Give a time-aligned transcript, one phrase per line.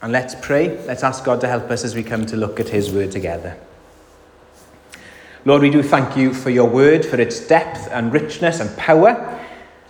[0.00, 0.78] And let's pray.
[0.86, 3.56] Let's ask God to help us as we come to look at His word together.
[5.44, 9.44] Lord, we do thank you for your word, for its depth and richness and power.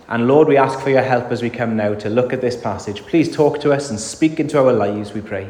[0.07, 2.55] And Lord, we ask for your help as we come now to look at this
[2.55, 3.01] passage.
[3.01, 5.47] Please talk to us and speak into our lives, we pray.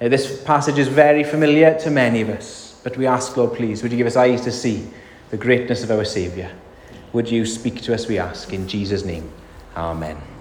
[0.00, 3.82] Uh, this passage is very familiar to many of us, but we ask, Lord, please,
[3.82, 4.88] would you give us eyes to see
[5.30, 6.50] the greatness of our Saviour?
[7.12, 9.30] Would you speak to us, we ask, in Jesus' name.
[9.76, 10.33] Amen.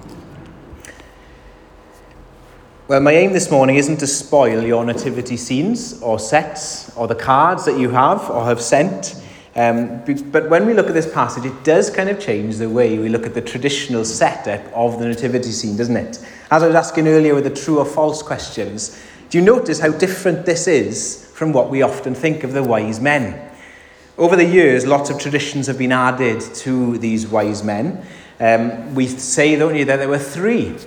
[2.94, 7.16] Well, my aim this morning isn't to spoil your nativity scenes or sets or the
[7.16, 9.16] cards that you have or have sent.
[9.56, 13.00] Um, but when we look at this passage, it does kind of change the way
[13.00, 16.24] we look at the traditional setup of the nativity scene, doesn't it?
[16.52, 19.90] As I was asking earlier with the true or false questions, do you notice how
[19.90, 23.50] different this is from what we often think of the wise men?
[24.20, 28.06] Over the years, lots of traditions have been added to these wise men.
[28.40, 30.78] Um, we say, don't you, that there were three,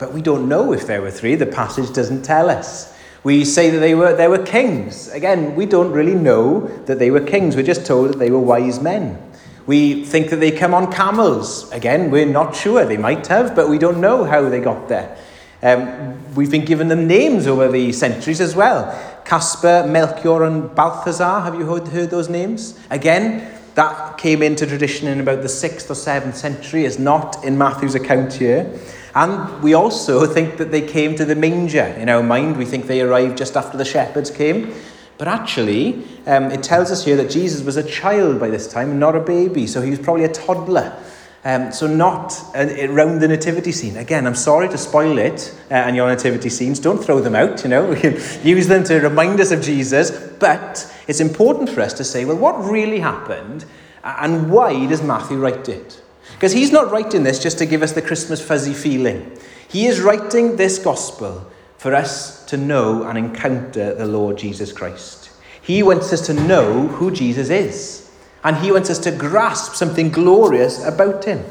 [0.00, 1.34] but we don't know if there were three.
[1.34, 2.92] The passage doesn't tell us.
[3.22, 5.08] We say that they were, they were kings.
[5.08, 7.54] Again, we don't really know that they were kings.
[7.54, 9.22] We're just told that they were wise men.
[9.66, 11.70] We think that they come on camels.
[11.70, 12.86] Again, we're not sure.
[12.86, 15.18] They might have, but we don't know how they got there.
[15.62, 18.90] Um, we've been given them names over the centuries as well.
[19.26, 21.40] Caspar, Melchior, and Balthazar.
[21.40, 22.80] Have you heard, heard those names?
[22.88, 27.58] Again, that came into tradition in about the 6th or 7th century, is not in
[27.58, 28.80] Matthew's account here.
[29.14, 31.84] And we also think that they came to the manger.
[31.84, 34.74] In our mind, we think they arrived just after the shepherds came.
[35.18, 38.98] But actually, um, it tells us here that Jesus was a child by this time,
[38.98, 39.66] not a baby.
[39.66, 40.96] So he was probably a toddler.
[41.42, 43.96] Um, so not uh, around the nativity scene.
[43.96, 46.78] Again, I'm sorry to spoil it uh, and your nativity scenes.
[46.78, 47.88] Don't throw them out, you know.
[47.90, 50.10] We can use them to remind us of Jesus.
[50.10, 53.64] But it's important for us to say, well, what really happened
[54.02, 56.02] and why does Matthew write it?
[56.40, 59.38] Because he's not writing this just to give us the Christmas fuzzy feeling.
[59.68, 61.46] He is writing this gospel
[61.76, 65.32] for us to know and encounter the Lord Jesus Christ.
[65.60, 68.10] He wants us to know who Jesus is.
[68.42, 71.44] And he wants us to grasp something glorious about him.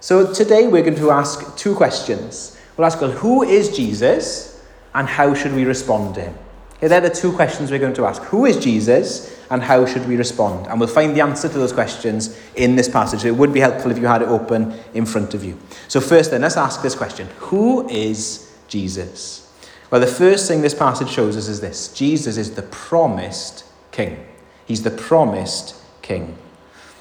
[0.00, 2.58] So today we're going to ask two questions.
[2.76, 4.60] We'll ask, well, who is Jesus
[4.92, 6.38] and how should we respond to him?
[6.86, 8.22] Okay, they're the two questions we're going to ask.
[8.26, 10.68] Who is Jesus and how should we respond?
[10.68, 13.24] And we'll find the answer to those questions in this passage.
[13.24, 15.58] It would be helpful if you had it open in front of you.
[15.88, 19.52] So, first, then, let's ask this question Who is Jesus?
[19.90, 24.24] Well, the first thing this passage shows us is this Jesus is the promised king.
[24.64, 26.38] He's the promised king.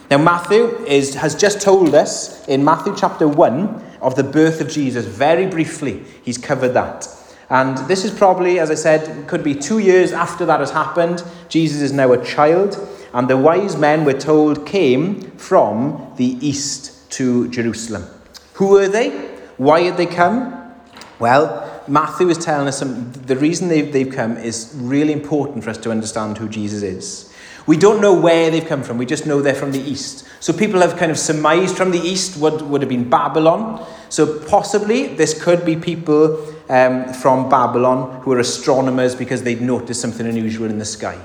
[0.09, 4.67] Now, Matthew is, has just told us in Matthew chapter 1 of the birth of
[4.67, 5.05] Jesus.
[5.05, 7.07] Very briefly, he's covered that.
[7.49, 11.23] And this is probably, as I said, could be two years after that has happened.
[11.47, 12.77] Jesus is now a child,
[13.13, 18.05] and the wise men, we're told, came from the east to Jerusalem.
[18.53, 19.09] Who were they?
[19.57, 20.73] Why had they come?
[21.19, 25.69] Well, Matthew is telling us some, the reason they've, they've come is really important for
[25.69, 27.33] us to understand who Jesus is.
[27.67, 30.27] We don't know where they've come from, we just know they're from the east.
[30.39, 33.85] So people have kind of surmised from the east what would have been Babylon.
[34.09, 40.01] So possibly this could be people um, from Babylon who were astronomers because they'd noticed
[40.01, 41.17] something unusual in the sky.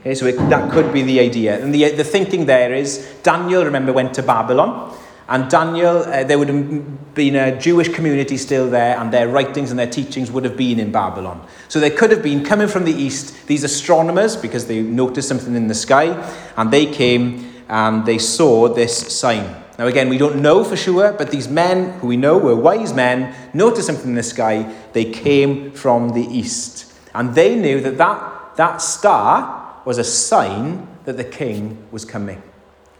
[0.00, 1.62] Okay, so it, that could be the idea.
[1.62, 4.94] And the, the thinking there is Daniel, remember, went to Babylon.
[5.26, 9.70] And Daniel, uh, there would have been a Jewish community still there, and their writings
[9.70, 11.46] and their teachings would have been in Babylon.
[11.68, 15.56] So there could have been, coming from the east, these astronomers, because they noticed something
[15.56, 16.12] in the sky,
[16.58, 19.63] and they came and they saw this sign.
[19.78, 22.94] Now, again, we don't know for sure, but these men who we know were wise
[22.94, 24.72] men, noticed something in the sky.
[24.92, 26.92] They came from the east.
[27.12, 32.40] And they knew that that, that star was a sign that the king was coming.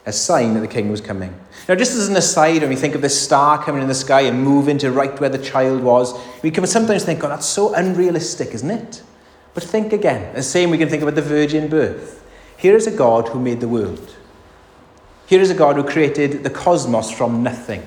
[0.07, 1.39] A sign that the king was coming.
[1.69, 4.23] Now, just as an aside, when we think of this star coming in the sky
[4.23, 6.13] and moving to right where the child was,
[6.43, 9.03] we can sometimes think, oh, that's so unrealistic, isn't it?
[9.55, 10.35] But think again.
[10.35, 12.23] The same we can think about the virgin birth.
[12.57, 14.15] Here is a God who made the world.
[15.35, 17.85] Here is a God who created the cosmos from nothing.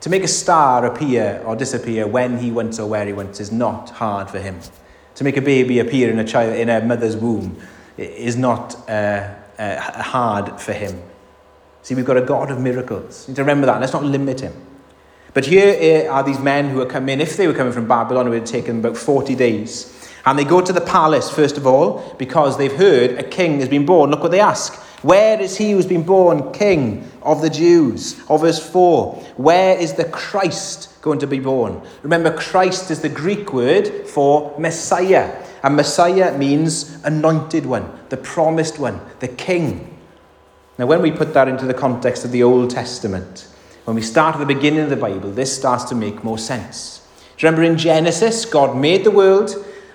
[0.00, 3.52] To make a star appear or disappear when he wants or where he wants is
[3.52, 4.58] not hard for him.
[5.16, 7.60] To make a baby appear in a child in a mother's womb
[7.98, 10.98] is not uh, uh, hard for him.
[11.82, 13.28] See, we've got a God of miracles.
[13.28, 13.78] You need to remember that.
[13.78, 14.54] Let's not limit him.
[15.34, 18.30] But here are these men who are coming, if they were coming from Babylon, it
[18.30, 20.10] would have taken about 40 days.
[20.24, 23.68] And they go to the palace, first of all, because they've heard a king has
[23.68, 24.10] been born.
[24.10, 24.82] Look what they ask.
[25.02, 28.20] Where is he who's been born king of the Jews?
[28.28, 29.14] Of verse 4.
[29.36, 31.82] Where is the Christ going to be born?
[32.02, 35.44] Remember, Christ is the Greek word for Messiah.
[35.64, 39.98] And Messiah means anointed one, the promised one, the king.
[40.78, 43.48] Now, when we put that into the context of the Old Testament,
[43.84, 47.06] when we start at the beginning of the Bible, this starts to make more sense.
[47.42, 49.52] Remember in Genesis, God made the world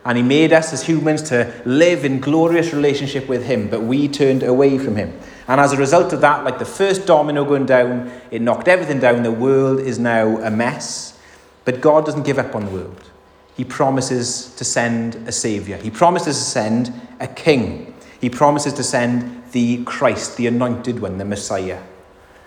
[0.07, 4.07] and he made us as humans to live in glorious relationship with him, but we
[4.07, 5.19] turned away from him.
[5.49, 9.01] And as a result of that, like the first domino going down, it knocked everything
[9.01, 9.23] down.
[9.23, 11.19] The world is now a mess.
[11.65, 13.11] But God doesn't give up on the world.
[13.57, 15.75] He promises to send a savior.
[15.75, 17.93] He promises to send a king.
[18.21, 21.81] He promises to send the Christ, the anointed one, the Messiah.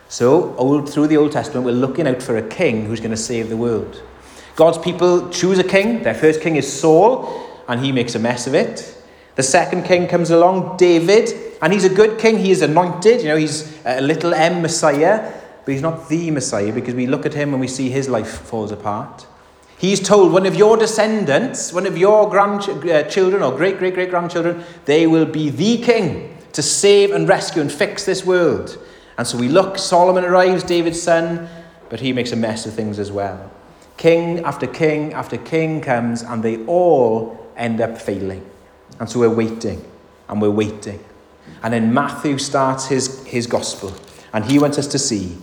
[0.09, 3.19] So, old, through the Old Testament, we're looking out for a king who's going to
[3.19, 4.03] save the world.
[4.57, 6.03] God's people choose a king.
[6.03, 8.97] Their first king is Saul, and he makes a mess of it.
[9.37, 11.33] The second king comes along, David,
[11.63, 12.37] and he's a good king.
[12.37, 13.23] He is anointed.
[13.23, 15.33] You know, he's a little M Messiah,
[15.65, 18.41] but he's not the Messiah because we look at him and we see his life
[18.41, 19.25] falls apart.
[19.79, 24.11] He's told one of your descendants, one of your grandchildren uh, or great great great
[24.11, 28.85] grandchildren, they will be the king to save and rescue and fix this world.
[29.17, 31.49] And so we look, Solomon arrives, David's son,
[31.89, 33.49] but he makes a mess of things as well.
[33.97, 38.45] King after king after king comes, and they all end up failing.
[38.99, 39.85] And so we're waiting,
[40.29, 41.03] and we're waiting.
[41.63, 43.95] And then Matthew starts his, his gospel,
[44.33, 45.37] and he wants us to see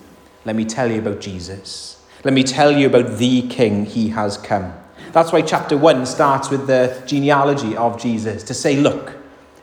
[0.48, 2.02] let me tell you about Jesus.
[2.24, 4.74] Let me tell you about the King, he has come.
[5.12, 9.14] That's why chapter 1 starts with the genealogy of Jesus to say, look,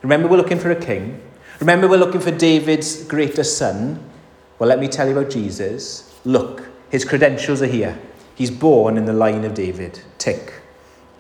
[0.03, 1.23] remember we're looking for a king.
[1.61, 4.11] Remember we're looking for David's greatest son.
[4.59, 6.15] Well, let me tell you about Jesus.
[6.27, 7.99] Look, his credentials are here.
[8.35, 10.01] He's born in the line of David.
[10.19, 10.53] Tick.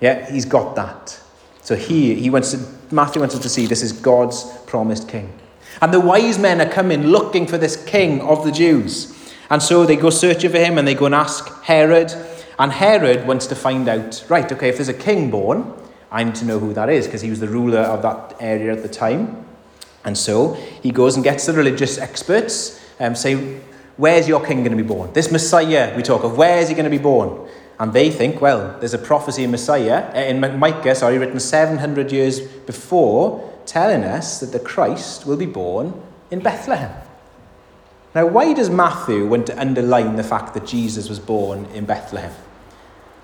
[0.00, 1.18] Yeah, he's got that.
[1.64, 2.60] So he, he wants to,
[2.94, 5.32] Matthew wants us to see this is God's promised king.
[5.80, 9.10] And the wise men are coming looking for this king of the Jews.
[9.50, 12.12] And so they go searching for him and they go and ask Herod.
[12.58, 15.72] And Herod wants to find out, right, okay, if there's a king born,
[16.12, 18.70] I need to know who that is because he was the ruler of that area
[18.70, 19.44] at the time.
[20.04, 23.60] And so he goes and gets the religious experts and um, say,
[23.96, 25.12] Where's your king going to be born?
[25.12, 27.48] This Messiah we talk of, where is he going to be born?
[27.78, 32.12] And they think, well, there's a prophecy eh, in Messiah, in Micah, sorry, written 700
[32.12, 36.00] years before, telling us that the Christ will be born
[36.30, 36.92] in Bethlehem.
[38.14, 42.32] Now, why does Matthew want to underline the fact that Jesus was born in Bethlehem?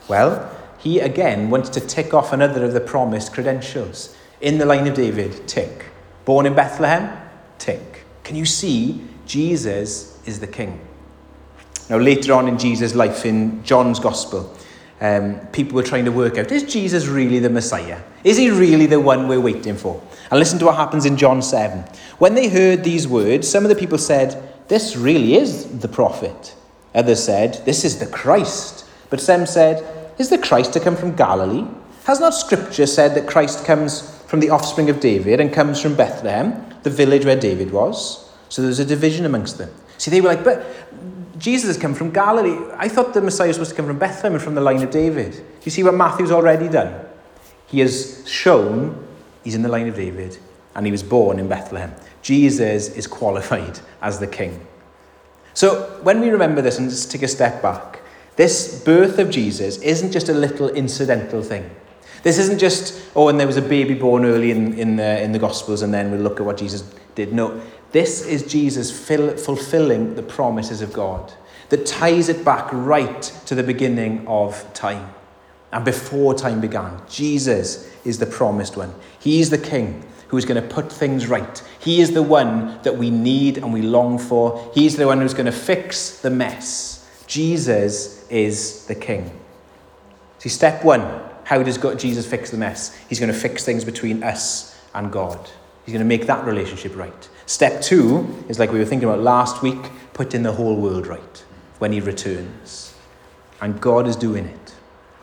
[0.08, 4.16] Well, he again wants to tick off another of the promised credentials.
[4.40, 5.86] In the line of David, tick.
[6.24, 7.16] Born in Bethlehem,
[7.58, 8.04] tick.
[8.24, 10.80] Can you see Jesus is the king?
[11.90, 14.56] Now, later on in Jesus' life, in John's Gospel,
[15.00, 18.00] um, people were trying to work out is Jesus really the Messiah?
[18.22, 20.00] Is he really the one we're waiting for?
[20.30, 21.80] And listen to what happens in John 7.
[22.18, 26.54] When they heard these words, some of the people said, This really is the prophet.
[26.94, 28.86] Others said, This is the Christ.
[29.08, 31.66] But some said, Is the Christ to come from Galilee?
[32.04, 35.96] Has not Scripture said that Christ comes from the offspring of David and comes from
[35.96, 38.30] Bethlehem, the village where David was?
[38.48, 39.70] So there's a division amongst them.
[39.98, 40.64] See, they were like, But
[41.40, 42.58] Jesus has come from Galilee.
[42.76, 44.90] I thought the Messiah was supposed to come from Bethlehem and from the line of
[44.90, 45.42] David.
[45.64, 47.06] You see what Matthew's already done?
[47.66, 49.06] He has shown
[49.42, 50.36] he's in the line of David
[50.74, 51.94] and he was born in Bethlehem.
[52.20, 54.66] Jesus is qualified as the king.
[55.54, 58.00] So when we remember this and just take a step back,
[58.36, 61.68] this birth of Jesus isn't just a little incidental thing.
[62.22, 65.32] This isn't just, oh, and there was a baby born early in, in, the, in
[65.32, 66.82] the Gospels and then we'll look at what Jesus
[67.14, 67.32] did.
[67.32, 67.60] No,
[67.92, 71.32] this is Jesus fill, fulfilling the promises of God
[71.70, 75.12] that ties it back right to the beginning of time.
[75.72, 78.92] And before time began, Jesus is the promised one.
[79.20, 81.62] He's the king who is going to put things right.
[81.78, 84.70] He is the one that we need and we long for.
[84.74, 87.24] He's the one who's going to fix the mess.
[87.26, 89.30] Jesus is the king.
[90.38, 92.96] See, step one how does God, Jesus fix the mess?
[93.08, 95.50] He's going to fix things between us and God.
[95.84, 97.28] He's going to make that relationship right.
[97.50, 101.44] Step two is like we were thinking about last week, putting the whole world right
[101.80, 102.94] when he returns.
[103.60, 104.74] And God is doing it.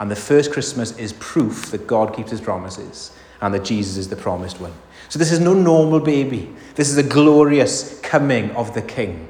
[0.02, 4.10] And the first Christmas is proof that God keeps his promises and that Jesus is
[4.10, 4.74] the promised one.
[5.08, 6.54] So this is no normal baby.
[6.76, 9.30] This is a glorious coming of the King.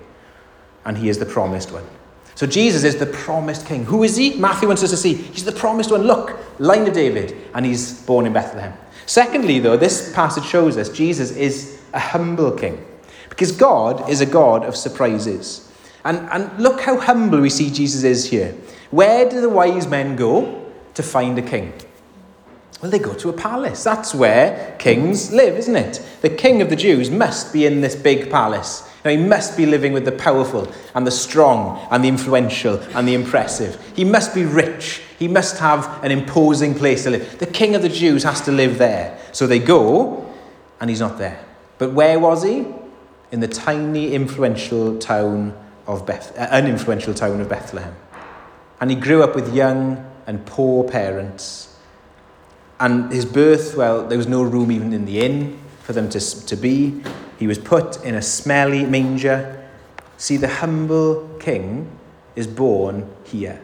[0.84, 1.86] And he is the promised one.
[2.34, 3.86] So Jesus is the promised king.
[3.86, 4.38] Who is he?
[4.38, 5.14] Matthew wants us to see.
[5.14, 6.02] He's the promised one.
[6.02, 8.74] Look, line of David, and he's born in Bethlehem.
[9.06, 12.86] Secondly, though, this passage shows us Jesus is a humble king.
[13.30, 15.72] Because God is a God of surprises.
[16.04, 18.56] And, and look how humble we see Jesus is here.
[18.92, 21.74] Where do the wise men go to find a king?
[22.82, 23.84] Well, they go to a palace.
[23.84, 26.06] That's where kings live, isn't it?
[26.22, 28.88] The king of the Jews must be in this big palace.
[29.04, 33.08] Now, he must be living with the powerful and the strong and the influential and
[33.08, 33.82] the impressive.
[33.96, 35.02] He must be rich.
[35.18, 37.40] He must have an imposing place to live.
[37.40, 39.18] The king of the Jews has to live there.
[39.32, 40.32] So they go,
[40.80, 41.44] and he's not there.
[41.78, 42.66] But where was he?
[43.32, 45.56] In the tiny, influential town
[45.86, 47.96] of Beth, uh, uninfluential town of Bethlehem.
[48.80, 51.76] And he grew up with young and poor parents.
[52.80, 56.46] And his birth, well, there was no room even in the inn for them to,
[56.46, 57.02] to be.
[57.40, 59.70] He was put in a smelly manger.
[60.18, 61.90] See, the humble king
[62.36, 63.60] is born here.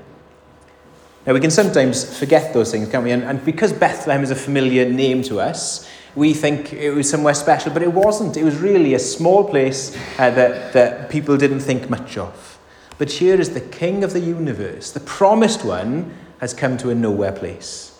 [1.25, 3.11] Now, we can sometimes forget those things, can't we?
[3.11, 7.33] And, and because Bethlehem is a familiar name to us, we think it was somewhere
[7.33, 8.37] special, but it wasn't.
[8.37, 12.59] It was really a small place uh, that, that people didn't think much of.
[12.97, 16.95] But here is the king of the universe, the promised one, has come to a
[16.95, 17.99] nowhere place.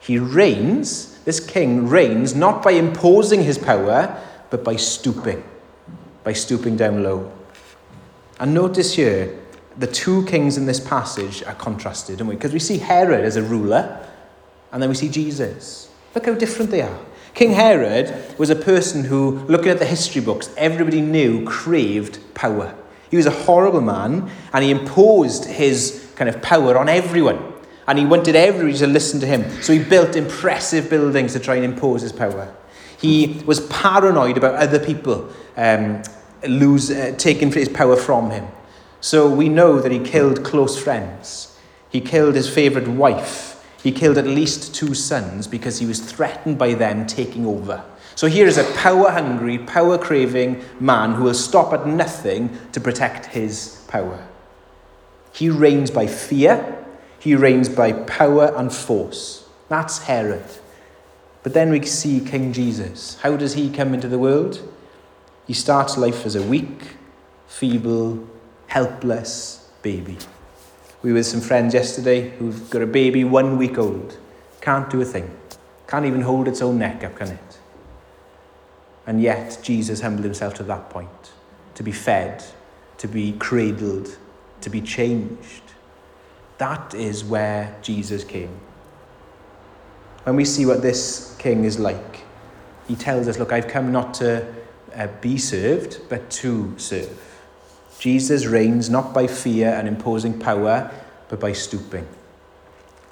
[0.00, 5.42] He reigns, this king reigns not by imposing his power, but by stooping,
[6.22, 7.32] by stooping down low.
[8.38, 9.38] And notice here,
[9.78, 12.34] the two kings in this passage are contrasted, don't we?
[12.34, 14.06] Because we see Herod as a ruler,
[14.72, 15.88] and then we see Jesus.
[16.14, 17.00] Look how different they are.
[17.34, 22.74] King Herod was a person who, looking at the history books, everybody knew craved power.
[23.10, 27.52] He was a horrible man, and he imposed his kind of power on everyone.
[27.88, 29.50] And he wanted everybody to listen to him.
[29.62, 32.54] So he built impressive buildings to try and impose his power.
[32.98, 36.02] He was paranoid about other people um,
[36.48, 38.46] lose, uh, taking his power from him.
[39.00, 41.58] So we know that he killed close friends.
[41.90, 43.53] He killed his favourite wife.
[43.84, 47.84] He killed at least two sons because he was threatened by them taking over.
[48.14, 52.80] So here is a power hungry, power craving man who will stop at nothing to
[52.80, 54.26] protect his power.
[55.34, 56.82] He reigns by fear,
[57.18, 59.46] he reigns by power and force.
[59.68, 60.46] That's Herod.
[61.42, 63.20] But then we see King Jesus.
[63.20, 64.66] How does he come into the world?
[65.46, 66.96] He starts life as a weak,
[67.46, 68.26] feeble,
[68.66, 70.16] helpless baby.
[71.04, 74.16] We were with some friends yesterday who've got a baby one week old.
[74.62, 75.30] Can't do a thing.
[75.86, 77.58] Can't even hold its own neck up, can it?
[79.06, 81.32] And yet, Jesus humbled himself to that point
[81.74, 82.42] to be fed,
[82.96, 84.16] to be cradled,
[84.62, 85.74] to be changed.
[86.56, 88.58] That is where Jesus came.
[90.22, 92.20] When we see what this king is like,
[92.88, 94.46] he tells us, Look, I've come not to
[94.96, 97.33] uh, be served, but to serve.
[98.04, 100.90] Jesus reigns not by fear and imposing power,
[101.30, 102.06] but by stooping.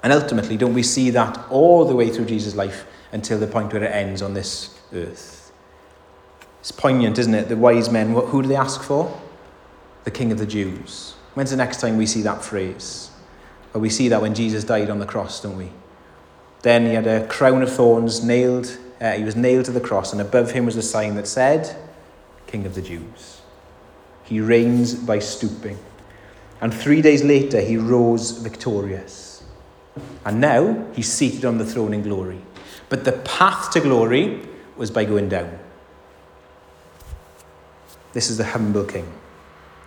[0.03, 3.73] And ultimately, don't we see that all the way through Jesus' life until the point
[3.73, 5.51] where it ends on this earth?
[6.59, 7.49] It's poignant, isn't it?
[7.49, 9.19] The wise men, who do they ask for?
[10.03, 11.15] The King of the Jews.
[11.33, 13.09] When's the next time we see that phrase?
[13.71, 15.71] But we see that when Jesus died on the cross, don't we?
[16.61, 20.11] Then he had a crown of thorns nailed, uh, he was nailed to the cross,
[20.11, 21.75] and above him was a sign that said,
[22.45, 23.39] King of the Jews.
[24.23, 25.77] He reigns by stooping.
[26.61, 29.43] And three days later, he rose victorious.
[30.25, 32.41] And now he's seated on the throne in glory.
[32.89, 35.59] But the path to glory was by going down.
[38.13, 39.11] This is the humble king.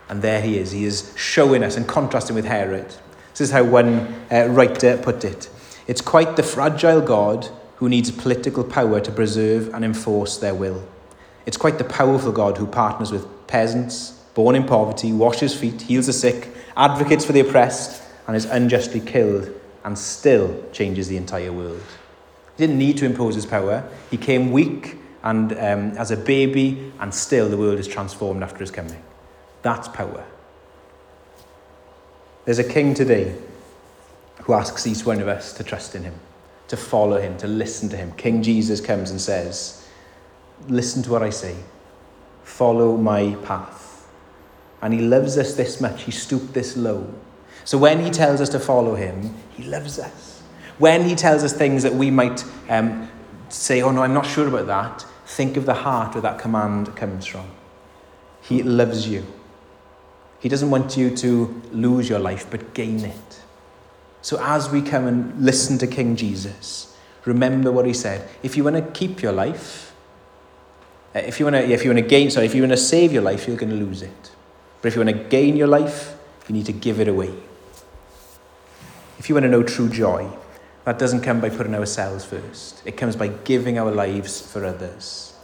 [0.08, 0.72] And there he is.
[0.72, 2.94] He is showing us and contrasting with Herod.
[3.30, 5.48] This is how one uh, writer put it.
[5.86, 10.86] It's quite the fragile God who needs political power to preserve and enforce their will.
[11.44, 16.06] It's quite the powerful God who partners with peasants, born in poverty, washes feet, heals
[16.06, 19.50] the sick, advocates for the oppressed, and is unjustly killed
[19.82, 21.82] and still changes the entire world.
[22.54, 23.88] He didn't need to impose his power.
[24.10, 28.58] He came weak and um, as a baby, and still the world is transformed after
[28.58, 29.02] his coming.
[29.62, 30.24] That's power.
[32.44, 33.34] There's a king today
[34.42, 36.14] who asks each one of us to trust in him,
[36.68, 38.12] to follow him, to listen to him.
[38.12, 39.88] King Jesus comes and says,
[40.68, 41.56] Listen to what I say,
[42.44, 43.85] follow my path.
[44.82, 47.12] And he loves us this much, he stooped this low.
[47.64, 50.42] So when he tells us to follow him, he loves us.
[50.78, 53.10] When he tells us things that we might um,
[53.48, 56.94] say, Oh no, I'm not sure about that, think of the heart where that command
[56.94, 57.50] comes from.
[58.42, 59.26] He loves you.
[60.38, 63.42] He doesn't want you to lose your life, but gain it.
[64.22, 68.28] So as we come and listen to King Jesus, remember what he said.
[68.42, 69.94] If you want to keep your life,
[71.14, 72.76] uh, if you want to, if you want to gain, sorry, if you want to
[72.76, 74.30] save your life, you're going to lose it.
[74.86, 76.16] But if you want to gain your life,
[76.46, 77.34] you need to give it away.
[79.18, 80.30] If you want to know true joy,
[80.84, 82.82] that doesn't come by putting ourselves first.
[82.84, 85.34] It comes by giving our lives for others.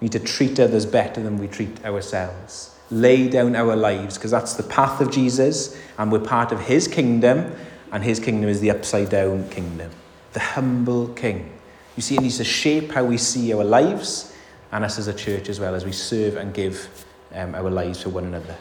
[0.00, 4.30] We need to treat others better than we treat ourselves lay down our lives because
[4.30, 7.54] that's the path of Jesus and we're part of his kingdom
[7.90, 9.90] and his kingdom is the upside down kingdom.
[10.32, 11.52] The humble king.
[11.96, 14.34] You see, it needs to shape how we see our lives
[14.70, 18.02] and us as a church as well as we serve and give um, our lives
[18.02, 18.56] for one another.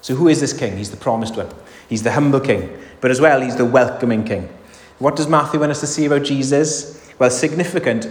[0.00, 0.76] So, who is this king?
[0.76, 1.52] He's the promised one.
[1.88, 4.48] He's the humble king, but as well, he's the welcoming king.
[4.98, 7.12] What does Matthew want us to see about Jesus?
[7.18, 8.08] Well, significant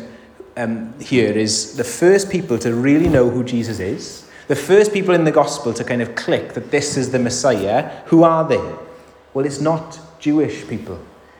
[0.57, 5.15] um, here is the first people to really know who Jesus is the first people
[5.15, 8.61] in the gospel to kind of click that this is the Messiah, who are they?
[9.33, 10.99] Well, it's not Jewish people.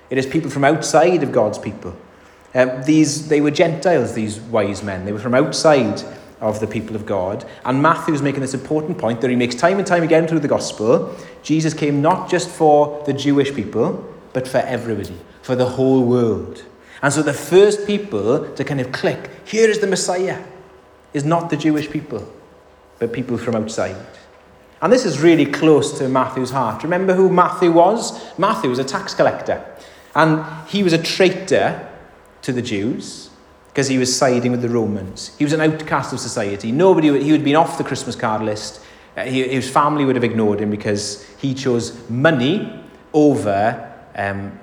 [0.10, 1.94] It is people from outside of God's people.
[2.56, 5.04] Um, these, they were Gentiles, these wise men.
[5.04, 6.02] They were from outside
[6.42, 7.46] of the people of God.
[7.64, 10.48] And Matthew's making this important point that he makes time and time again through the
[10.48, 11.16] gospel.
[11.44, 16.64] Jesus came not just for the Jewish people, but for everybody, for the whole world.
[17.02, 20.44] And so the first people to kind of click, here is the Messiah,
[21.14, 22.32] is not the Jewish people,
[23.00, 23.96] but people from outside.
[24.82, 26.84] And this is really close to Matthew's heart.
[26.84, 28.20] Remember who Matthew was?
[28.40, 29.64] Matthew was a tax collector.
[30.16, 31.88] And he was a traitor
[32.42, 33.31] to the Jews
[33.72, 35.36] because he was siding with the Romans.
[35.38, 36.72] He was an outcast of society.
[36.72, 38.82] Nobody, he would have been off the Christmas card list.
[39.16, 44.60] Uh, he, his family would have ignored him because he chose money over um,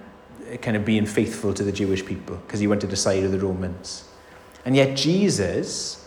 [0.60, 3.38] kind of being faithful to the Jewish people because he wanted to side with the
[3.38, 4.04] Romans.
[4.64, 6.06] And yet Jesus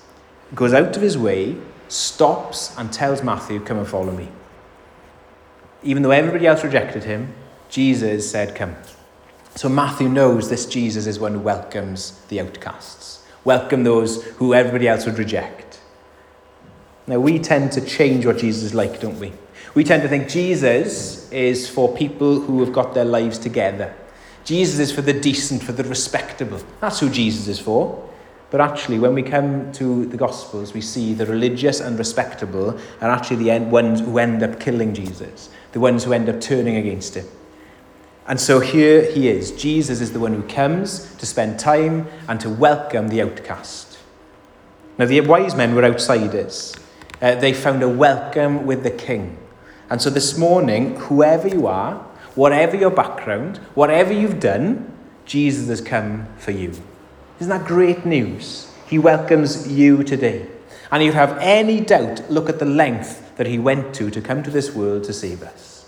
[0.54, 4.28] goes out of his way, stops, and tells Matthew, Come and follow me.
[5.84, 7.34] Even though everybody else rejected him,
[7.70, 8.76] Jesus said, Come.
[9.56, 14.88] So Matthew knows this Jesus is one who welcomes the outcasts, welcome those who everybody
[14.88, 15.80] else would reject.
[17.06, 19.34] Now, we tend to change what Jesus is like, don't we?
[19.74, 23.94] We tend to think Jesus is for people who have got their lives together.
[24.46, 26.62] Jesus is for the decent, for the respectable.
[26.80, 28.10] That's who Jesus is for.
[28.50, 33.10] But actually, when we come to the Gospels, we see the religious and respectable are
[33.10, 37.16] actually the ones who end up killing Jesus, the ones who end up turning against
[37.16, 37.26] him.
[38.32, 39.52] And so here he is.
[39.52, 44.00] Jesus is the one who comes to spend time and to welcome the outcast.
[44.98, 46.74] Now, the wise men were outsiders.
[47.22, 49.38] Uh, they found a welcome with the king.
[49.90, 51.96] And so this morning, whoever you are,
[52.36, 56.70] whatever your background, whatever you've done, Jesus has come for you.
[57.42, 58.72] Isn't that great news?
[58.88, 60.48] He welcomes you today.
[60.90, 64.22] And if you have any doubt, look at the length that he went to to
[64.22, 65.81] come to this world to save us.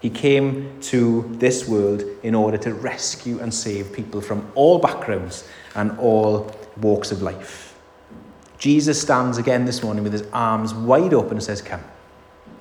[0.00, 5.48] He came to this world in order to rescue and save people from all backgrounds
[5.74, 7.78] and all walks of life.
[8.58, 11.82] Jesus stands again this morning with his arms wide open and says, Come,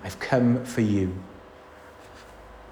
[0.04, 1.14] I've come for you.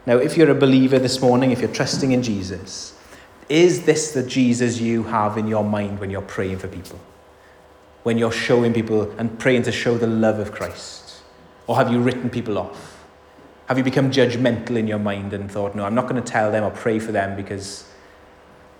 [0.06, 2.98] Now, if you're a believer this morning, if you're trusting in Jesus,
[3.48, 7.00] is this the Jesus you have in your mind when you're praying for people?
[8.04, 11.22] When you're showing people and praying to show the love of Christ?
[11.68, 12.93] Or have you written people off?
[13.68, 16.52] Have you become judgmental in your mind and thought, no, I'm not going to tell
[16.52, 17.90] them or pray for them because,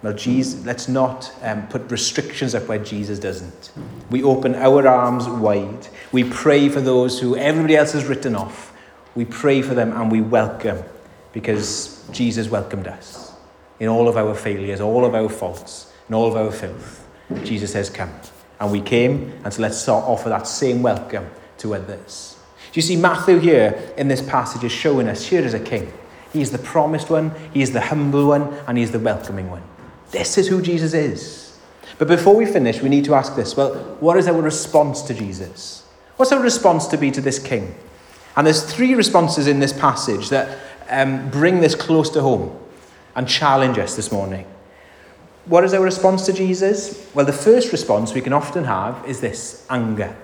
[0.02, 3.72] well, Jesus, let's not um, put restrictions up where Jesus doesn't.
[4.10, 5.88] We open our arms wide.
[6.12, 8.74] We pray for those who everybody else has written off.
[9.16, 10.84] We pray for them and we welcome
[11.32, 13.34] because Jesus welcomed us
[13.80, 17.08] in all of our failures, all of our faults, in all of our filth.
[17.44, 18.12] Jesus says, Come.
[18.60, 22.38] And we came, and so let's offer that same welcome to others.
[22.74, 25.94] Do you see Matthew here in this passage is showing us here is a king.
[26.32, 29.52] He is the promised one, he is the humble one, and he is the welcoming
[29.52, 29.62] one.
[30.10, 31.56] This is who Jesus is.
[32.00, 35.14] But before we finish, we need to ask this well, what is our response to
[35.14, 35.88] Jesus?
[36.18, 37.76] What's our response to be to this king?
[38.36, 40.58] And there's three responses in this passage that
[40.90, 42.58] um, bring this close to home
[43.16, 44.48] and challenge us this morning.
[45.46, 47.08] What is our response to Jesus?
[47.14, 50.16] Well, the first response we can often have is this anger.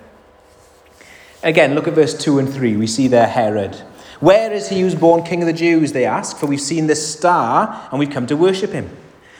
[1.42, 2.76] Again, look at verse 2 and 3.
[2.76, 3.76] We see there Herod.
[4.20, 5.94] Where is he who's born king of the Jews?
[5.94, 8.90] They ask, for we've seen this star and we've come to worship him.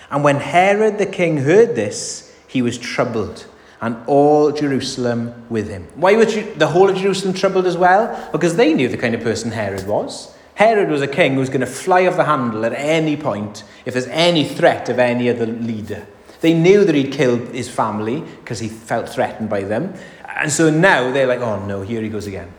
[0.10, 3.46] And when Herod the king heard this, he was troubled,
[3.82, 5.88] and all Jerusalem with him.
[5.96, 8.30] Why was the whole of Jerusalem troubled as well?
[8.32, 10.34] Because they knew the kind of person Herod was.
[10.56, 13.64] Herod was a king who was going to fly off the handle at any point
[13.86, 16.08] if there's any threat of any other leader.
[16.42, 19.94] They knew that he'd killed his family because he felt threatened by them.
[20.40, 22.52] And so now they're like, oh no, here he goes again.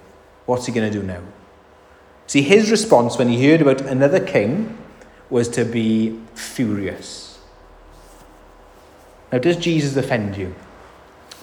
[0.47, 1.23] What's he going to do now?
[2.27, 4.79] See, his response when he heard about another king
[5.31, 7.39] was to be furious.
[9.33, 10.55] Now, does Jesus offend you?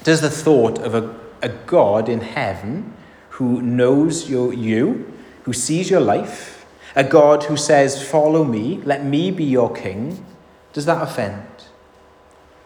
[0.03, 2.93] Does the thought of a, a God in heaven
[3.31, 5.11] who knows your, you,
[5.43, 10.25] who sees your life, a God who says, Follow me, let me be your king,
[10.73, 11.56] does that offend?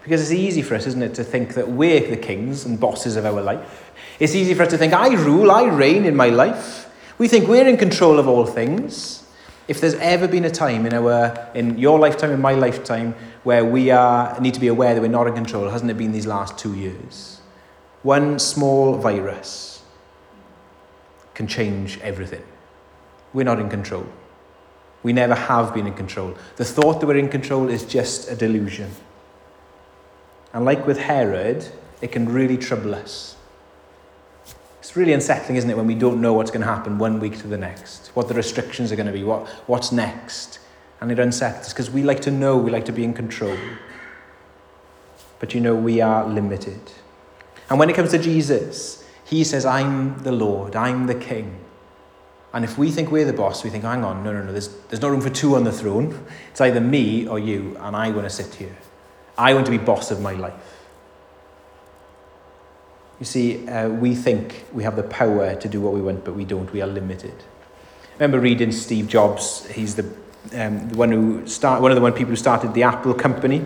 [0.04, 3.16] Because it's easy for us, isn't it, to think that we're the kings and bosses
[3.16, 3.92] of our life.
[4.20, 6.90] It's easy for us to think, I rule, I reign in my life.
[7.18, 9.24] We think we're in control of all things.
[9.68, 13.64] If there's ever been a time in our in your lifetime, in my lifetime, where
[13.64, 16.26] we are need to be aware that we're not in control, hasn't it been these
[16.26, 17.40] last two years?
[18.02, 19.84] One small virus
[21.36, 22.44] can change everything.
[23.34, 24.08] We're not in control.
[25.04, 26.36] We never have been in control.
[26.58, 28.92] The thought that we're in control is just a delusion.
[30.54, 31.68] And like with Herod,
[32.02, 33.36] it can really trouble us.
[34.80, 37.38] It's really unsettling, isn't it, when we don't know what's going to happen one week
[37.40, 40.60] to the next, what the restrictions are going to be, what, what's next.
[41.00, 43.58] and it unsettles us because we like to know, we like to be in control.
[45.40, 46.80] But you know, we are limited.
[47.70, 51.58] And when it comes to Jesus, he says, I'm the Lord, I'm the King.
[52.54, 54.68] And if we think we're the boss, we think, hang on, no, no, no, there's,
[54.90, 56.26] there's no room for two on the throne.
[56.50, 58.76] It's either me or you, and I want to sit here.
[59.42, 60.54] I want to be boss of my life.
[63.20, 66.36] You see, uh, we think we have the power to do what we want, but
[66.36, 66.72] we don't.
[66.72, 67.34] We are limited.
[67.34, 69.66] I remember reading Steve Jobs.
[69.68, 70.06] He's the,
[70.54, 73.66] um, the one who start, one of the one people who started the Apple company,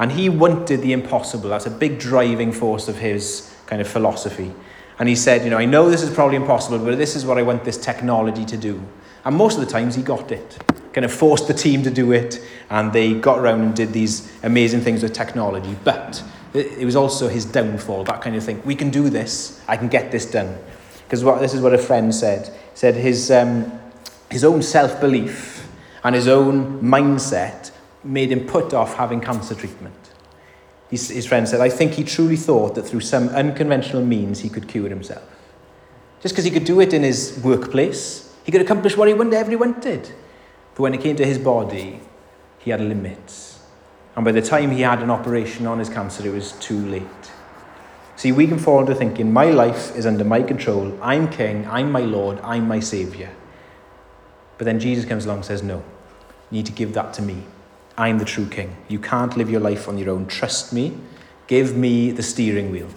[0.00, 1.50] and he wanted the impossible.
[1.50, 4.52] That's a big driving force of his kind of philosophy.
[4.98, 7.38] And he said, you know, I know this is probably impossible, but this is what
[7.38, 8.82] I want this technology to do.
[9.24, 10.58] And most of the times he got it.
[10.92, 14.30] Kind of forced the team to do it, and they got around and did these
[14.42, 15.76] amazing things with technology.
[15.82, 16.22] But
[16.54, 18.62] it was also his downfall, that kind of thing.
[18.64, 20.56] We can do this, I can get this done.
[21.04, 22.46] Because what, this is what a friend said.
[22.46, 23.72] He said his, um,
[24.30, 25.68] his own self belief
[26.04, 27.72] and his own mindset
[28.04, 29.94] made him put off having cancer treatment.
[30.90, 34.48] His, his friend said, I think he truly thought that through some unconventional means he
[34.48, 35.24] could cure himself.
[36.20, 39.34] Just because he could do it in his workplace, he could accomplish what he wanted,
[39.34, 40.12] ever wanted.
[40.74, 42.00] But when it came to his body,
[42.58, 43.60] he had limits.
[44.14, 47.02] And by the time he had an operation on his cancer, it was too late.
[48.16, 50.96] See, we can fall into thinking, my life is under my control.
[51.02, 51.66] I'm king.
[51.66, 52.38] I'm my Lord.
[52.40, 53.30] I'm my Saviour.
[54.56, 55.78] But then Jesus comes along and says, no,
[56.50, 57.42] you need to give that to me.
[57.96, 58.76] I'm the true king.
[58.88, 60.26] You can't live your life on your own.
[60.26, 60.96] Trust me.
[61.46, 62.88] Give me the steering wheel.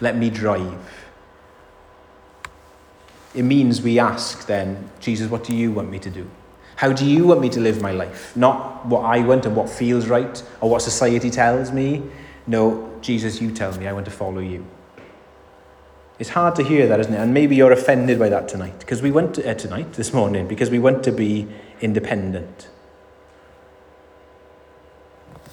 [0.00, 0.76] Let me drive.
[3.36, 6.28] It means we ask then, Jesus, what do you want me to do?
[6.76, 8.34] How do you want me to live my life?
[8.34, 12.02] Not what I want and what feels right or what society tells me.
[12.46, 13.86] No, Jesus, you tell me.
[13.86, 14.66] I want to follow you.
[16.18, 17.18] It's hard to hear that, isn't it?
[17.18, 20.48] And maybe you're offended by that tonight because we want to, uh, tonight, this morning,
[20.48, 21.46] because we want to be
[21.82, 22.68] independent.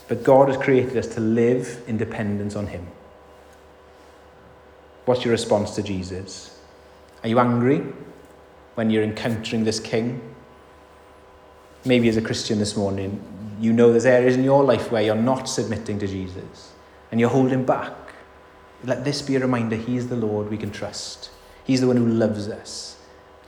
[0.07, 2.87] But God has created us to live in dependence on Him.
[5.03, 6.52] What's your response to Jesus?
[7.23, 7.81] Are you angry
[8.75, 10.33] when you're encountering this King?
[11.85, 13.21] maybe as a Christian this morning,
[13.59, 16.73] you know there's areas in your life where you're not submitting to Jesus
[17.11, 17.93] and you're holding back.
[18.83, 21.29] Let this be a reminder He's the Lord we can trust.
[21.63, 22.97] He's the one who loves us.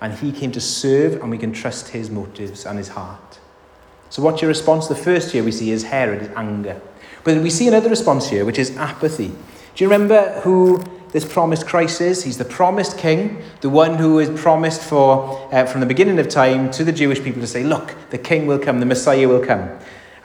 [0.02, 3.40] And He came to serve, and we can trust His motives and His heart.
[4.10, 4.88] So, what's your response?
[4.88, 6.80] The first here we see is Herod, is anger.
[7.24, 9.28] But we see another response here, which is apathy.
[9.28, 10.84] Do you remember who
[11.15, 12.25] this promised Christ is.
[12.25, 16.28] He's the promised king, the one who is promised for uh, from the beginning of
[16.28, 19.39] time to the Jewish people to say, look, the king will come, the Messiah will
[19.39, 19.69] come.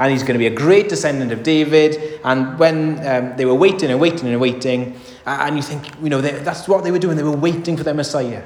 [0.00, 2.20] And he's going to be a great descendant of David.
[2.24, 6.20] And when um, they were waiting and waiting and waiting, and you think, you know,
[6.20, 7.16] they, that's what they were doing.
[7.16, 8.42] They were waiting for their Messiah.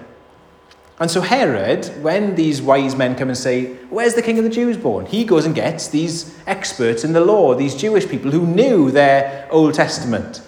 [1.00, 4.50] And so Herod, when these wise men come and say, Where's the king of the
[4.50, 5.06] Jews born?
[5.06, 9.48] He goes and gets these experts in the law, these Jewish people who knew their
[9.50, 10.42] Old Testament.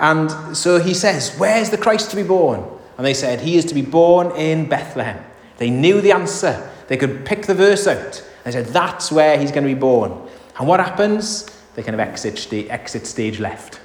[0.00, 2.64] And so he says, Where's the Christ to be born?
[2.96, 5.22] And they said, He is to be born in Bethlehem.
[5.58, 6.68] They knew the answer.
[6.88, 8.26] They could pick the verse out.
[8.44, 10.12] They said, That's where he's going to be born.
[10.58, 11.46] And what happens?
[11.74, 13.80] They kind of exit, exit stage left.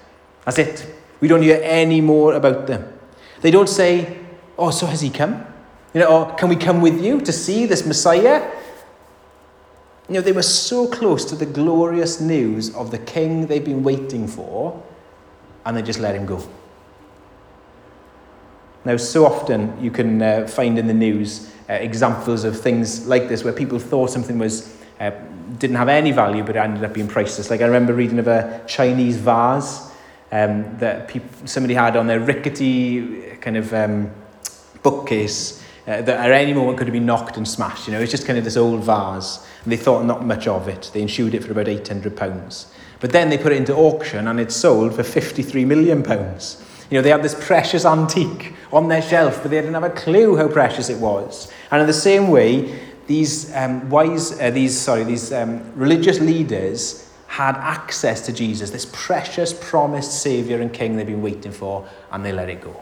[0.46, 0.96] That's it.
[1.20, 2.98] We don't hear any more about them.
[3.42, 4.18] They don't say,
[4.58, 5.46] Oh, so has he come?
[5.94, 8.50] You know, or can we come with you to see this Messiah?
[10.08, 13.84] You know, they were so close to the glorious news of the king they've been
[13.84, 14.82] waiting for
[15.66, 16.48] and they just let him go.
[18.86, 23.28] Now, so often you can uh, find in the news uh, examples of things like
[23.28, 25.12] this where people thought something was uh,
[25.58, 27.50] didn't have any value, but it ended up being priceless.
[27.50, 29.92] Like I remember reading of a Chinese vase
[30.32, 31.12] um, that
[31.46, 34.12] somebody had on their rickety kind of um,
[34.84, 37.88] bookcase uh, that at any moment could have been knocked and smashed.
[37.88, 40.68] You know, it's just kind of this old vase, and they thought not much of
[40.68, 40.92] it.
[40.94, 42.72] They insured it for about eight hundred pounds.
[43.06, 46.60] But then they put it into auction and it sold for 53 million pounds.
[46.90, 49.92] You know, they had this precious antique on their shelf, but they didn't have a
[49.92, 51.52] clue how precious it was.
[51.70, 57.08] And in the same way, these um, wise, uh, these sorry, these um, religious leaders
[57.28, 62.26] had access to Jesus, this precious, promised Savior and King they've been waiting for, and
[62.26, 62.76] they let it go.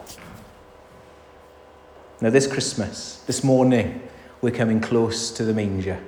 [2.22, 4.00] Now, this Christmas, this morning,
[4.40, 6.00] we're coming close to the manger.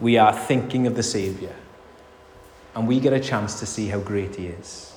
[0.00, 1.54] We are thinking of the Savior
[2.74, 4.94] and we get a chance to see how great He is.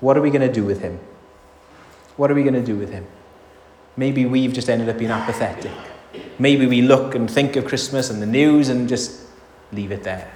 [0.00, 0.98] What are we going to do with Him?
[2.16, 3.06] What are we going to do with Him?
[3.96, 5.72] Maybe we've just ended up being apathetic.
[6.38, 9.22] Maybe we look and think of Christmas and the news and just
[9.72, 10.32] leave it there.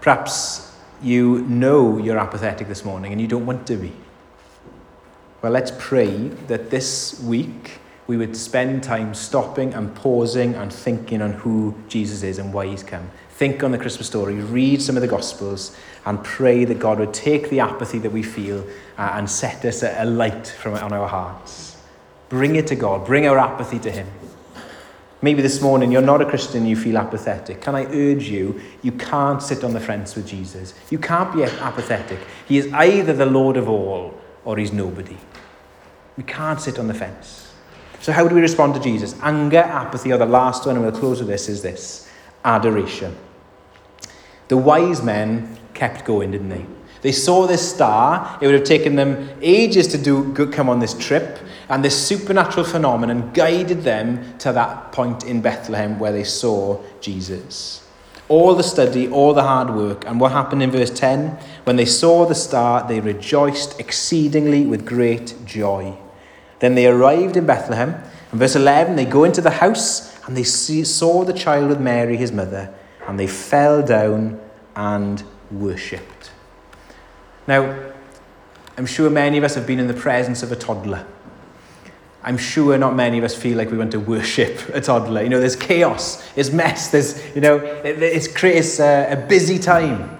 [0.00, 3.92] Perhaps you know you're apathetic this morning and you don't want to be.
[5.42, 11.22] Well, let's pray that this week we would spend time stopping and pausing and thinking
[11.22, 14.96] on who Jesus is and why he's come think on the Christmas story, read some
[14.96, 18.66] of the Gospels, and pray that God would take the apathy that we feel
[18.98, 21.76] uh, and set us a, a light from on our hearts.
[22.28, 24.08] Bring it to God, bring our apathy to Him.
[25.22, 27.60] Maybe this morning you're not a Christian, you feel apathetic.
[27.60, 30.74] Can I urge you, you can't sit on the fence with Jesus.
[30.90, 32.18] You can't be apathetic.
[32.48, 35.16] He is either the Lord of all or he's nobody.
[36.16, 37.52] We can't sit on the fence.
[38.00, 39.14] So, how do we respond to Jesus?
[39.22, 42.08] Anger, apathy, or the last one, and we'll close with this, is this
[42.44, 43.16] adoration.
[44.48, 46.66] The wise men kept going, didn't they?
[47.00, 48.38] They saw this star.
[48.40, 51.38] It would have taken them ages to do come on this trip.
[51.68, 57.84] And this supernatural phenomenon guided them to that point in Bethlehem where they saw Jesus.
[58.28, 60.04] All the study, all the hard work.
[60.06, 61.38] And what happened in verse 10?
[61.64, 65.96] When they saw the star, they rejoiced exceedingly with great joy.
[66.58, 67.94] Then they arrived in Bethlehem.
[68.32, 71.80] In verse 11, they go into the house and they see, saw the child with
[71.80, 72.74] Mary, his mother,
[73.08, 74.38] and they fell down
[74.76, 76.30] and worshipped.
[77.48, 77.92] Now,
[78.76, 81.04] I'm sure many of us have been in the presence of a toddler.
[82.22, 85.22] I'm sure not many of us feel like we want to worship a toddler.
[85.22, 90.18] You know, there's chaos, there's mess, there's, you know, it's, it's a, a busy time.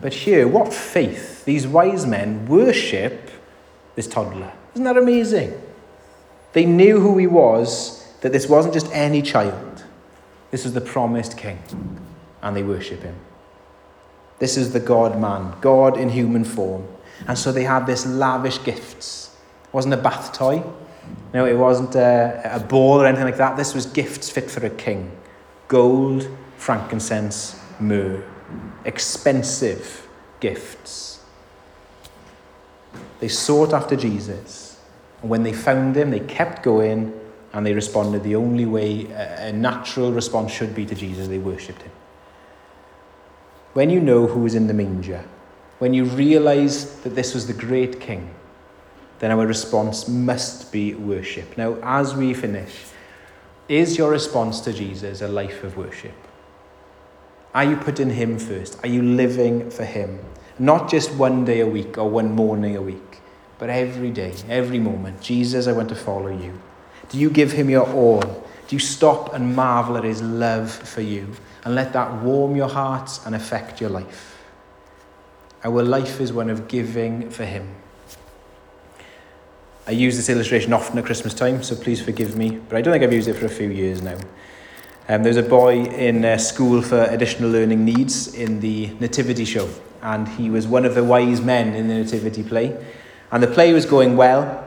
[0.00, 3.30] But here, what faith these wise men worship
[3.96, 4.52] this toddler.
[4.74, 5.60] Isn't that amazing?
[6.52, 9.75] They knew who he was, that this wasn't just any child.
[10.56, 11.58] This is the promised king,
[12.40, 13.14] and they worship him.
[14.38, 16.88] This is the God man, God in human form.
[17.28, 19.36] And so they had this lavish gifts.
[19.64, 20.64] It wasn't a bath toy,
[21.34, 23.58] no, it wasn't a, a ball or anything like that.
[23.58, 25.14] This was gifts fit for a king
[25.68, 28.24] gold, frankincense, myrrh.
[28.86, 30.08] Expensive
[30.40, 31.22] gifts.
[33.20, 34.80] They sought after Jesus.
[35.20, 37.12] And when they found him, they kept going
[37.56, 41.26] and they responded the only way a natural response should be to Jesus.
[41.26, 41.92] They worshipped him.
[43.72, 45.24] When you know who is in the manger,
[45.78, 48.34] when you realize that this was the great king,
[49.20, 51.56] then our response must be worship.
[51.56, 52.74] Now, as we finish,
[53.70, 56.12] is your response to Jesus a life of worship?
[57.54, 58.78] Are you putting Him first?
[58.84, 60.18] Are you living for Him?
[60.58, 63.22] Not just one day a week or one morning a week,
[63.58, 65.22] but every day, every moment.
[65.22, 66.60] Jesus, I want to follow you.
[67.08, 68.20] Do you give Him your all?
[68.20, 71.28] Do you stop and marvel at His love for you
[71.64, 74.44] and let that warm your hearts and affect your life?
[75.64, 77.74] Our life is one of giving for Him.
[79.88, 82.92] I use this illustration often at Christmas time, so please forgive me, but I don't
[82.92, 84.18] think I've used it for a few years now.
[85.08, 89.68] Um, there's a boy in uh, school for additional learning needs in the Nativity show,
[90.02, 92.84] and he was one of the wise men in the Nativity play.
[93.30, 94.65] And the play was going well,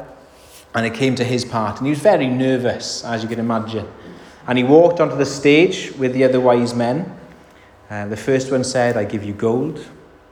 [0.80, 3.86] and it came to his part, and he was very nervous, as you can imagine.
[4.48, 7.20] And he walked onto the stage with the other wise men.
[7.90, 9.86] Uh, the first one said, I give you gold.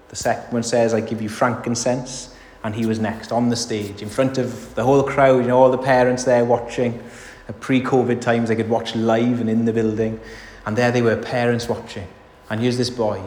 [0.08, 2.34] The second one says, I give you frankincense
[2.64, 5.62] and he was next on the stage in front of the whole crowd, you know,
[5.62, 7.04] all the parents there watching.
[7.50, 10.18] At pre-COVID times, they could watch live and in the building,
[10.66, 12.08] and there they were, parents watching.
[12.50, 13.22] And here's this boy,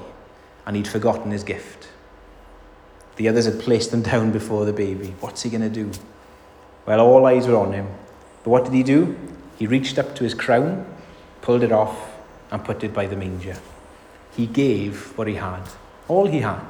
[0.64, 1.88] and he'd forgotten his gift.
[3.16, 5.14] The others had placed them down before the baby.
[5.20, 5.90] What's he going to do?
[6.86, 7.88] Well, all eyes were on him.
[8.44, 9.16] But what did he do?
[9.58, 10.86] He reached up to his crown,
[11.42, 12.16] pulled it off,
[12.50, 13.56] and put it by the manger.
[14.36, 15.62] He gave what he had,
[16.08, 16.64] all he had.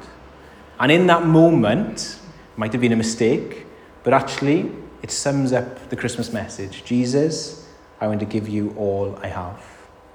[0.78, 2.18] And in that moment,
[2.56, 3.66] might have been a mistake,
[4.02, 7.68] but actually, it sums up the Christmas message Jesus,
[8.00, 9.62] I want to give you all I have.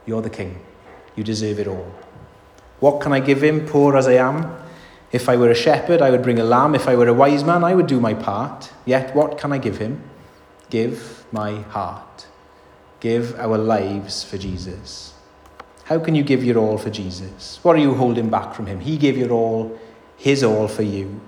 [0.06, 0.60] You're the King.
[1.16, 1.94] You deserve it all.
[2.80, 4.56] What can I give him, poor as I am?
[5.16, 6.76] If I were a shepherd, I would bring a lamb.
[6.76, 8.74] If I were a wise man, I would do my part.
[8.84, 10.04] Yet, what can I give him?
[10.70, 12.28] Give my heart.
[13.00, 15.14] Give our lives for Jesus.
[15.86, 17.60] How can you give your all for Jesus?
[17.64, 18.82] What are you holding back from him?
[18.82, 19.80] He gave your all,
[20.18, 21.22] his all for you.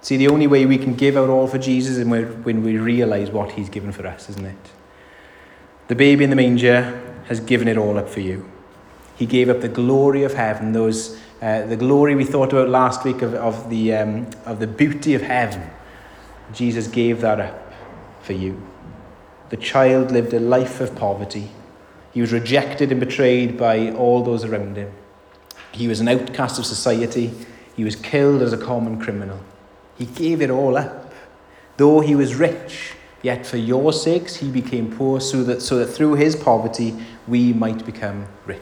[0.00, 3.30] See, the only way we can give our all for Jesus is when we realize
[3.30, 4.70] what he's given for us, isn't it?
[5.88, 8.50] The baby in the manger has given it all up for you.
[9.14, 13.04] He gave up the glory of heaven, those, uh, the glory we thought about last
[13.04, 15.70] week of, of, the, um, of the beauty of heaven.
[16.52, 17.72] Jesus gave that up
[18.22, 18.60] for you.
[19.50, 21.50] The child lived a life of poverty.
[22.12, 24.92] He was rejected and betrayed by all those around him.
[25.72, 27.32] He was an outcast of society.
[27.76, 29.40] He was killed as a common criminal.
[29.98, 31.12] He gave it all up.
[31.76, 35.86] Though he was rich, yet for your sakes he became poor so that, so that
[35.86, 36.96] through his poverty
[37.28, 38.60] we might become rich.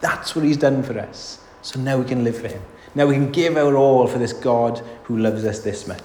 [0.00, 1.40] That's what he's done for us.
[1.62, 2.62] So now we can live for him.
[2.94, 6.02] Now we can give our all for this God who loves us this much.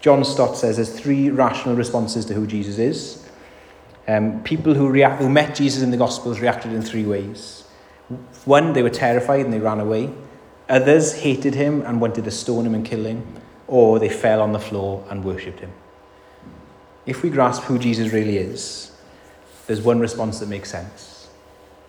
[0.00, 3.28] John Stott says there's three rational responses to who Jesus is.
[4.08, 7.64] Um, people who, react, who met Jesus in the Gospels reacted in three ways.
[8.44, 10.10] One, they were terrified and they ran away.
[10.68, 13.26] Others hated him and wanted to stone him and kill him.
[13.66, 15.72] Or they fell on the floor and worshipped him.
[17.06, 18.92] If we grasp who Jesus really is,
[19.66, 21.28] there's one response that makes sense.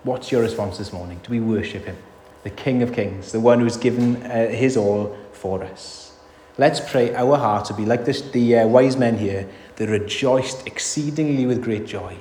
[0.03, 1.19] What's your response this morning?
[1.23, 1.97] Do we worship him?
[2.43, 6.13] The King of Kings, the one who's given uh, his all for us.
[6.58, 10.67] Let's pray our heart to be like this, the uh, wise men here that rejoiced
[10.67, 12.17] exceedingly with great joy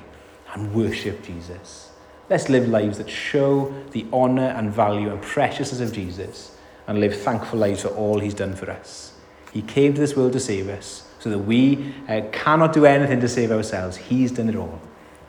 [0.53, 1.91] and worship Jesus.
[2.29, 6.55] Let's live lives that show the honour and value and preciousness of Jesus
[6.87, 9.13] and live thankful lives for all he's done for us.
[9.51, 13.19] He came to this world to save us so that we uh, cannot do anything
[13.19, 13.97] to save ourselves.
[13.97, 14.81] He's done it all.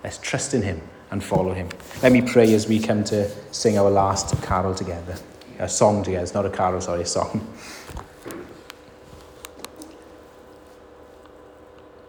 [0.04, 0.80] Let's trust in him
[1.12, 1.68] and follow him.
[2.02, 5.14] Let me pray as we come to sing our last carol together.
[5.58, 6.22] A song together.
[6.22, 7.46] It's not a carol, sorry, a song.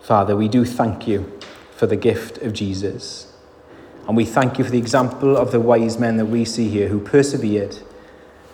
[0.02, 1.40] Father, we do thank you
[1.76, 3.34] for the gift of Jesus.
[4.08, 6.88] And we thank you for the example of the wise men that we see here
[6.88, 7.78] who persevered,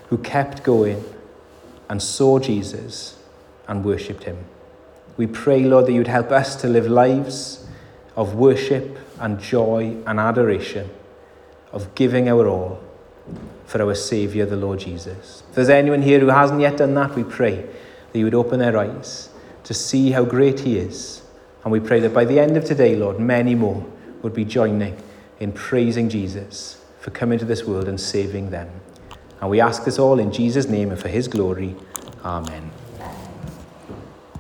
[0.10, 1.04] who kept going
[1.90, 3.18] and saw Jesus
[3.68, 4.46] and worshipped him.
[5.16, 7.68] We pray, Lord, that you'd help us to live lives
[8.16, 10.90] of worship and joy and adoration,
[11.72, 12.82] of giving our all
[13.66, 15.44] for our Saviour, the Lord Jesus.
[15.50, 17.68] If there's anyone here who hasn't yet done that, we pray
[18.12, 19.30] that you would open their eyes
[19.66, 21.22] to see how great He is.
[21.64, 23.86] And we pray that by the end of today, Lord, many more
[24.24, 24.98] would be joining
[25.40, 28.70] in praising Jesus for coming to this world and saving them.
[29.42, 31.76] And we ask this all in Jesus' name and for his glory.
[32.24, 32.72] Amen.